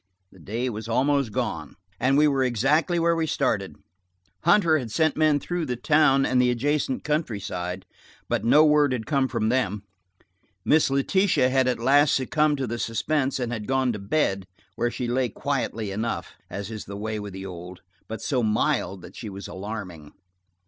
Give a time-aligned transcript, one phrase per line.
[0.31, 3.75] The day was almost gone, and we were exactly where we started.
[4.43, 7.85] Hunter had sent men through the town and the adjacent countryside,
[8.27, 9.83] but no word had come from them.
[10.65, 14.89] Miss Letitia had at last succumbed to the suspense and had gone to bed, where
[14.89, 19.15] she lay quietly enough, as is the way with the old, but so mild that
[19.15, 20.13] she was alarming.